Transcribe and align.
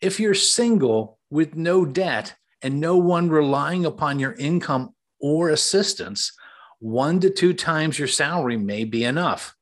If 0.00 0.18
you're 0.18 0.32
single 0.32 1.18
with 1.28 1.56
no 1.56 1.84
debt 1.84 2.34
and 2.62 2.80
no 2.80 2.96
one 2.96 3.28
relying 3.28 3.84
upon 3.84 4.18
your 4.18 4.32
income 4.32 4.94
or 5.20 5.50
assistance, 5.50 6.32
one 6.78 7.20
to 7.20 7.28
two 7.28 7.52
times 7.52 7.98
your 7.98 8.08
salary 8.08 8.56
may 8.56 8.84
be 8.84 9.04
enough. 9.04 9.54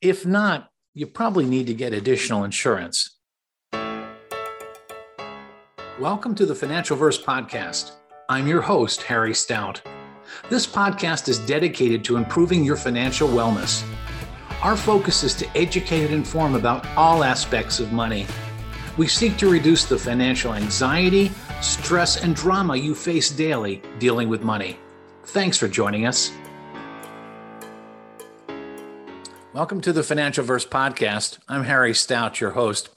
If 0.00 0.24
not, 0.24 0.68
you 0.94 1.08
probably 1.08 1.46
need 1.46 1.66
to 1.66 1.74
get 1.74 1.92
additional 1.92 2.44
insurance. 2.44 3.18
Welcome 5.98 6.36
to 6.36 6.46
the 6.46 6.54
Financial 6.54 6.96
Verse 6.96 7.20
Podcast. 7.20 7.90
I'm 8.28 8.46
your 8.46 8.62
host, 8.62 9.02
Harry 9.02 9.34
Stout. 9.34 9.82
This 10.48 10.64
podcast 10.64 11.28
is 11.28 11.40
dedicated 11.40 12.04
to 12.04 12.18
improving 12.18 12.62
your 12.62 12.76
financial 12.76 13.28
wellness. 13.28 13.82
Our 14.62 14.76
focus 14.76 15.24
is 15.24 15.34
to 15.34 15.58
educate 15.58 16.04
and 16.04 16.14
inform 16.14 16.54
about 16.54 16.86
all 16.96 17.24
aspects 17.24 17.80
of 17.80 17.92
money. 17.92 18.28
We 18.98 19.08
seek 19.08 19.38
to 19.38 19.48
reduce 19.48 19.86
the 19.86 19.96
financial 19.96 20.52
anxiety, 20.52 21.32
stress, 21.62 22.22
and 22.22 22.36
drama 22.36 22.76
you 22.76 22.94
face 22.94 23.30
daily 23.30 23.80
dealing 23.98 24.28
with 24.28 24.42
money. 24.42 24.76
Thanks 25.24 25.56
for 25.56 25.66
joining 25.66 26.04
us. 26.04 26.30
Welcome 29.54 29.80
to 29.80 29.94
the 29.94 30.02
Financial 30.02 30.44
Verse 30.44 30.66
Podcast. 30.66 31.38
I'm 31.48 31.64
Harry 31.64 31.94
Stout, 31.94 32.38
your 32.38 32.50
host. 32.50 32.90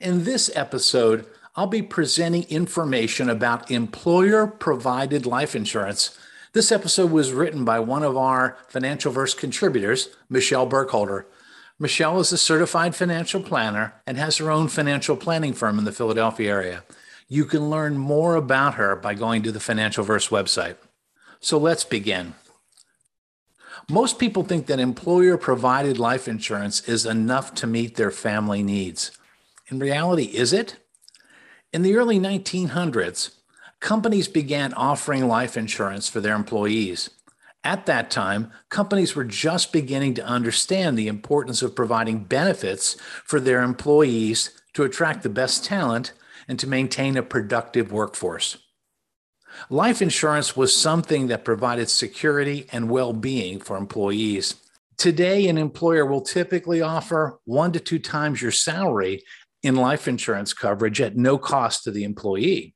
In 0.00 0.24
this 0.24 0.50
episode, 0.54 1.26
I'll 1.54 1.66
be 1.66 1.82
presenting 1.82 2.44
information 2.44 3.28
about 3.28 3.70
employer 3.70 4.46
provided 4.46 5.26
life 5.26 5.54
insurance. 5.54 6.18
This 6.54 6.72
episode 6.72 7.10
was 7.10 7.32
written 7.32 7.66
by 7.66 7.78
one 7.78 8.02
of 8.02 8.16
our 8.16 8.56
Financial 8.68 9.12
Verse 9.12 9.34
contributors, 9.34 10.08
Michelle 10.30 10.64
Burkholder. 10.64 11.26
Michelle 11.78 12.20
is 12.20 12.32
a 12.32 12.38
certified 12.38 12.94
financial 12.94 13.42
planner 13.42 13.94
and 14.06 14.16
has 14.16 14.36
her 14.36 14.50
own 14.50 14.68
financial 14.68 15.16
planning 15.16 15.52
firm 15.52 15.78
in 15.78 15.84
the 15.84 15.92
Philadelphia 15.92 16.50
area. 16.50 16.84
You 17.28 17.44
can 17.44 17.70
learn 17.70 17.96
more 17.96 18.34
about 18.34 18.74
her 18.74 18.94
by 18.94 19.14
going 19.14 19.42
to 19.42 19.52
the 19.52 19.60
Financial 19.60 20.04
Verse 20.04 20.28
website. 20.28 20.76
So 21.40 21.58
let's 21.58 21.84
begin. 21.84 22.34
Most 23.90 24.18
people 24.18 24.44
think 24.44 24.66
that 24.66 24.78
employer 24.78 25.36
provided 25.36 25.98
life 25.98 26.28
insurance 26.28 26.86
is 26.88 27.04
enough 27.04 27.54
to 27.54 27.66
meet 27.66 27.96
their 27.96 28.10
family 28.10 28.62
needs. 28.62 29.10
In 29.68 29.78
reality, 29.78 30.24
is 30.24 30.52
it? 30.52 30.76
In 31.72 31.82
the 31.82 31.96
early 31.96 32.20
1900s, 32.20 33.34
companies 33.80 34.28
began 34.28 34.74
offering 34.74 35.26
life 35.26 35.56
insurance 35.56 36.08
for 36.08 36.20
their 36.20 36.36
employees. 36.36 37.10
At 37.64 37.86
that 37.86 38.10
time, 38.10 38.50
companies 38.70 39.14
were 39.14 39.24
just 39.24 39.72
beginning 39.72 40.14
to 40.14 40.26
understand 40.26 40.98
the 40.98 41.08
importance 41.08 41.62
of 41.62 41.76
providing 41.76 42.24
benefits 42.24 42.96
for 43.24 43.38
their 43.38 43.62
employees 43.62 44.50
to 44.74 44.82
attract 44.82 45.22
the 45.22 45.28
best 45.28 45.64
talent 45.64 46.12
and 46.48 46.58
to 46.58 46.66
maintain 46.66 47.16
a 47.16 47.22
productive 47.22 47.92
workforce. 47.92 48.58
Life 49.70 50.02
insurance 50.02 50.56
was 50.56 50.76
something 50.76 51.28
that 51.28 51.44
provided 51.44 51.88
security 51.88 52.66
and 52.72 52.90
well 52.90 53.12
being 53.12 53.60
for 53.60 53.76
employees. 53.76 54.54
Today, 54.96 55.46
an 55.48 55.58
employer 55.58 56.06
will 56.06 56.20
typically 56.20 56.80
offer 56.80 57.38
one 57.44 57.72
to 57.72 57.80
two 57.80 57.98
times 57.98 58.42
your 58.42 58.50
salary 58.50 59.22
in 59.62 59.76
life 59.76 60.08
insurance 60.08 60.52
coverage 60.52 61.00
at 61.00 61.16
no 61.16 61.38
cost 61.38 61.84
to 61.84 61.90
the 61.90 62.04
employee. 62.04 62.74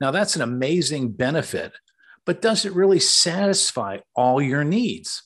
Now, 0.00 0.10
that's 0.10 0.36
an 0.36 0.42
amazing 0.42 1.12
benefit, 1.12 1.72
but 2.28 2.42
does 2.42 2.66
it 2.66 2.74
really 2.74 3.00
satisfy 3.00 3.96
all 4.14 4.38
your 4.38 4.62
needs? 4.62 5.22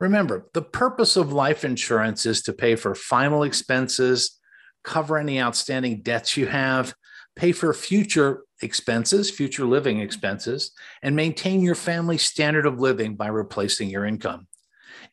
Remember, 0.00 0.48
the 0.54 0.62
purpose 0.62 1.18
of 1.18 1.30
life 1.30 1.62
insurance 1.62 2.24
is 2.24 2.40
to 2.44 2.54
pay 2.54 2.74
for 2.74 2.94
final 2.94 3.42
expenses, 3.42 4.40
cover 4.82 5.18
any 5.18 5.38
outstanding 5.38 6.00
debts 6.00 6.34
you 6.38 6.46
have, 6.46 6.94
pay 7.36 7.52
for 7.52 7.74
future 7.74 8.44
expenses, 8.62 9.30
future 9.30 9.66
living 9.66 10.00
expenses, 10.00 10.72
and 11.02 11.14
maintain 11.14 11.60
your 11.60 11.74
family's 11.74 12.24
standard 12.24 12.64
of 12.64 12.80
living 12.80 13.14
by 13.14 13.26
replacing 13.26 13.90
your 13.90 14.06
income. 14.06 14.46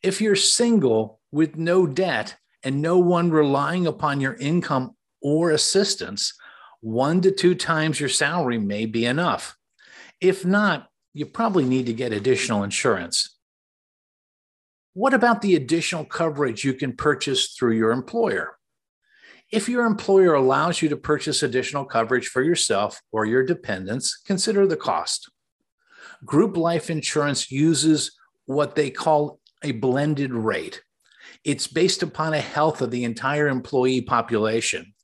If 0.02 0.22
you're 0.22 0.36
single 0.36 1.20
with 1.30 1.54
no 1.54 1.86
debt 1.86 2.34
and 2.62 2.80
no 2.80 2.96
one 2.96 3.30
relying 3.30 3.86
upon 3.86 4.22
your 4.22 4.36
income 4.36 4.96
or 5.20 5.50
assistance, 5.50 6.32
one 6.80 7.20
to 7.20 7.30
two 7.30 7.54
times 7.54 8.00
your 8.00 8.08
salary 8.08 8.56
may 8.56 8.86
be 8.86 9.04
enough. 9.04 9.54
If 10.18 10.46
not, 10.46 10.86
you 11.12 11.26
probably 11.26 11.64
need 11.64 11.86
to 11.86 11.92
get 11.92 12.12
additional 12.12 12.62
insurance. 12.62 13.36
What 14.94 15.14
about 15.14 15.42
the 15.42 15.54
additional 15.54 16.04
coverage 16.04 16.64
you 16.64 16.74
can 16.74 16.94
purchase 16.94 17.54
through 17.54 17.76
your 17.76 17.90
employer? 17.90 18.56
If 19.52 19.68
your 19.68 19.84
employer 19.84 20.34
allows 20.34 20.80
you 20.80 20.88
to 20.90 20.96
purchase 20.96 21.42
additional 21.42 21.84
coverage 21.84 22.28
for 22.28 22.42
yourself 22.42 23.00
or 23.10 23.24
your 23.24 23.44
dependents, 23.44 24.16
consider 24.16 24.66
the 24.66 24.76
cost. 24.76 25.30
Group 26.24 26.56
life 26.56 26.90
insurance 26.90 27.50
uses 27.50 28.16
what 28.46 28.76
they 28.76 28.90
call 28.90 29.40
a 29.64 29.72
blended 29.72 30.32
rate. 30.32 30.82
It's 31.44 31.66
based 31.66 32.02
upon 32.02 32.34
a 32.34 32.40
health 32.40 32.80
of 32.80 32.90
the 32.90 33.04
entire 33.04 33.48
employee 33.48 34.02
population. 34.02 34.94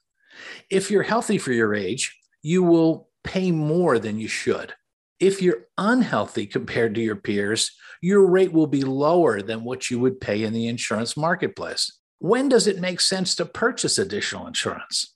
If 0.70 0.90
you're 0.90 1.02
healthy 1.02 1.38
for 1.38 1.52
your 1.52 1.74
age, 1.74 2.16
you 2.42 2.62
will 2.62 3.08
pay 3.24 3.50
more 3.50 3.98
than 3.98 4.18
you 4.18 4.28
should. 4.28 4.74
If 5.18 5.40
you're 5.40 5.66
unhealthy 5.78 6.46
compared 6.46 6.94
to 6.94 7.00
your 7.00 7.16
peers, 7.16 7.70
your 8.02 8.26
rate 8.26 8.52
will 8.52 8.66
be 8.66 8.82
lower 8.82 9.40
than 9.40 9.64
what 9.64 9.90
you 9.90 9.98
would 10.00 10.20
pay 10.20 10.42
in 10.42 10.52
the 10.52 10.68
insurance 10.68 11.16
marketplace. 11.16 11.90
When 12.18 12.48
does 12.48 12.66
it 12.66 12.80
make 12.80 13.00
sense 13.00 13.34
to 13.36 13.46
purchase 13.46 13.98
additional 13.98 14.46
insurance? 14.46 15.14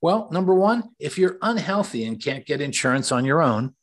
Well, 0.00 0.28
number 0.30 0.54
one, 0.54 0.90
if 0.98 1.18
you're 1.18 1.38
unhealthy 1.40 2.04
and 2.04 2.22
can't 2.22 2.46
get 2.46 2.60
insurance 2.60 3.12
on 3.12 3.24
your 3.24 3.42
own. 3.42 3.74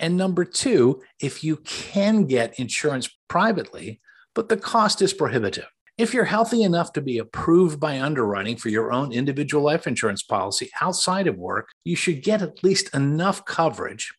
And 0.00 0.16
number 0.16 0.44
two, 0.44 1.02
if 1.20 1.42
you 1.42 1.56
can 1.56 2.26
get 2.26 2.58
insurance 2.60 3.08
privately, 3.28 4.00
but 4.34 4.48
the 4.48 4.56
cost 4.56 5.02
is 5.02 5.12
prohibitive. 5.12 5.66
If 5.96 6.14
you're 6.14 6.24
healthy 6.24 6.62
enough 6.62 6.92
to 6.92 7.00
be 7.00 7.18
approved 7.18 7.80
by 7.80 8.00
underwriting 8.00 8.56
for 8.56 8.68
your 8.68 8.92
own 8.92 9.12
individual 9.12 9.64
life 9.64 9.88
insurance 9.88 10.22
policy 10.22 10.70
outside 10.80 11.26
of 11.26 11.36
work, 11.36 11.70
you 11.82 11.96
should 11.96 12.22
get 12.22 12.42
at 12.42 12.62
least 12.62 12.94
enough 12.94 13.44
coverage 13.44 14.14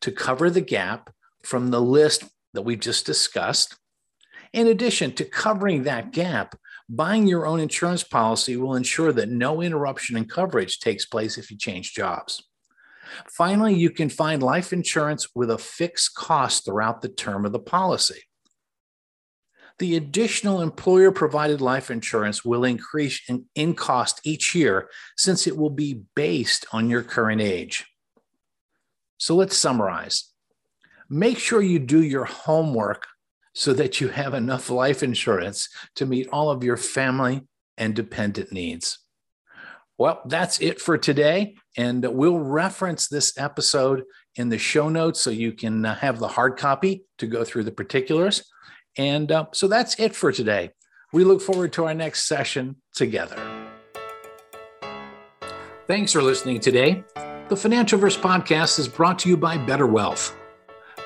to 0.00 0.12
cover 0.12 0.50
the 0.50 0.60
gap 0.60 1.10
from 1.44 1.70
the 1.70 1.80
list 1.80 2.24
that 2.52 2.62
we've 2.62 2.80
just 2.80 3.06
discussed. 3.06 3.76
In 4.52 4.68
addition 4.68 5.12
to 5.12 5.24
covering 5.24 5.82
that 5.82 6.12
gap, 6.12 6.56
buying 6.88 7.26
your 7.26 7.46
own 7.46 7.60
insurance 7.60 8.04
policy 8.04 8.56
will 8.56 8.76
ensure 8.76 9.12
that 9.12 9.28
no 9.28 9.60
interruption 9.60 10.16
in 10.16 10.26
coverage 10.26 10.78
takes 10.78 11.06
place 11.06 11.38
if 11.38 11.50
you 11.50 11.56
change 11.56 11.94
jobs. 11.94 12.42
Finally, 13.36 13.74
you 13.74 13.90
can 13.90 14.08
find 14.08 14.42
life 14.42 14.72
insurance 14.72 15.28
with 15.34 15.50
a 15.50 15.58
fixed 15.58 16.14
cost 16.14 16.64
throughout 16.64 17.02
the 17.02 17.08
term 17.08 17.44
of 17.44 17.52
the 17.52 17.58
policy 17.58 18.22
the 19.78 19.96
additional 19.96 20.60
employer 20.60 21.10
provided 21.10 21.60
life 21.60 21.90
insurance 21.90 22.44
will 22.44 22.64
increase 22.64 23.20
in, 23.28 23.44
in, 23.54 23.74
cost 23.74 24.20
each 24.24 24.54
year 24.54 24.88
since 25.16 25.46
it 25.46 25.56
will 25.56 25.70
be 25.70 26.02
based 26.14 26.64
on 26.72 26.88
your 26.88 27.02
current 27.02 27.40
age. 27.40 27.84
So 29.18 29.34
let's 29.34 29.56
summarize. 29.56 30.30
Make 31.08 31.38
sure 31.38 31.62
you 31.62 31.78
do 31.78 32.02
your 32.02 32.24
homework 32.24 33.06
so 33.54 33.72
that 33.72 34.00
you 34.00 34.08
have 34.08 34.34
enough 34.34 34.68
life 34.68 35.02
insurance 35.02 35.68
to 35.96 36.06
meet 36.06 36.28
all 36.32 36.50
of 36.50 36.64
your 36.64 36.76
family 36.76 37.42
and 37.76 37.94
dependent 37.94 38.52
needs. 38.52 38.98
Well, 39.96 40.22
that's 40.26 40.60
it 40.60 40.80
for 40.80 40.98
today. 40.98 41.54
And 41.76 42.04
we'll 42.04 42.38
reference 42.38 43.08
this 43.08 43.38
episode 43.38 44.04
in 44.36 44.48
the 44.48 44.58
show 44.58 44.88
notes 44.88 45.20
so 45.20 45.30
you 45.30 45.52
can 45.52 45.84
uh, 45.84 45.94
have 45.94 46.18
the 46.18 46.28
hard 46.28 46.56
copy 46.56 47.04
to 47.18 47.26
go 47.26 47.44
through 47.44 47.64
the 47.64 47.72
particulars. 47.72 48.50
And 48.96 49.30
uh, 49.30 49.46
so 49.52 49.68
that's 49.68 49.98
it 49.98 50.14
for 50.16 50.32
today. 50.32 50.70
We 51.12 51.22
look 51.24 51.40
forward 51.40 51.72
to 51.74 51.84
our 51.84 51.94
next 51.94 52.26
session 52.26 52.76
together. 52.94 53.36
Thanks 55.86 56.12
for 56.12 56.22
listening 56.22 56.60
today. 56.60 57.04
The 57.48 57.56
Financial 57.56 57.98
Verse 57.98 58.16
podcast 58.16 58.78
is 58.78 58.88
brought 58.88 59.18
to 59.18 59.28
you 59.28 59.36
by 59.36 59.58
Better 59.58 59.86
Wealth. 59.86 60.34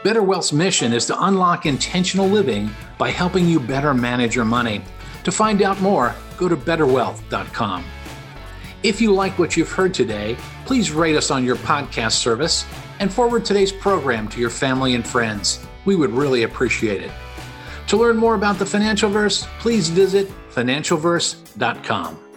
Better 0.05 0.23
Wealth's 0.23 0.52
mission 0.52 0.93
is 0.93 1.05
to 1.06 1.25
unlock 1.25 1.67
intentional 1.67 2.29
living 2.29 2.70
by 2.96 3.11
helping 3.11 3.49
you 3.49 3.58
better 3.58 3.93
manage 3.93 4.37
your 4.37 4.44
money. 4.44 4.82
To 5.25 5.32
find 5.32 5.62
out 5.62 5.81
more, 5.81 6.14
go 6.37 6.49
to 6.49 6.56
betterwealth.com. 6.56 7.85
If 8.85 9.00
you 9.00 9.12
like 9.12 9.37
what 9.37 9.56
you've 9.56 9.73
heard 9.73 9.93
today, 9.93 10.37
please 10.64 10.93
rate 10.93 11.17
us 11.17 11.32
on 11.32 11.44
your 11.44 11.56
podcast 11.56 12.12
service 12.12 12.64
and 13.00 13.12
forward 13.12 13.44
today's 13.44 13.73
program 13.73 14.29
to 14.29 14.38
your 14.38 14.50
family 14.50 14.94
and 14.94 15.05
friends. 15.05 15.67
We 15.87 15.96
would 15.96 16.11
really 16.12 16.44
appreciate 16.44 17.02
it. 17.02 17.11
To 17.88 17.96
learn 17.96 18.17
more 18.17 18.37
about 18.37 18.61
the 18.61 18.67
Financial 18.67 19.11
Verse, 19.11 19.44
please 19.58 19.88
visit 19.88 20.29
financialverse.com. 20.55 22.28